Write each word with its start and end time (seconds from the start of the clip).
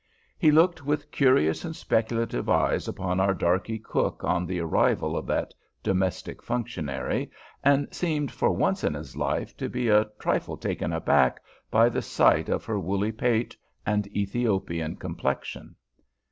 He 0.39 0.49
looked 0.49 0.83
with 0.83 1.11
curious 1.11 1.63
and 1.63 1.75
speculative 1.75 2.49
eyes 2.49 2.87
upon 2.87 3.19
our 3.19 3.35
darky 3.35 3.77
cook 3.77 4.23
on 4.23 4.47
the 4.47 4.59
arrival 4.59 5.15
of 5.15 5.27
that 5.27 5.53
domestic 5.83 6.41
functionary, 6.41 7.29
and 7.63 7.87
seemed 7.93 8.31
for 8.31 8.49
once 8.49 8.83
in 8.83 8.95
his 8.95 9.15
life 9.15 9.55
to 9.57 9.69
be 9.69 9.89
a 9.89 10.05
trifle 10.17 10.57
taken 10.57 10.91
aback 10.91 11.39
by 11.69 11.87
the 11.87 12.01
sight 12.01 12.49
of 12.49 12.65
her 12.65 12.79
woolly 12.79 13.11
pate 13.11 13.55
and 13.85 14.07
Ethiopian 14.07 14.95
complexion. 14.95 15.75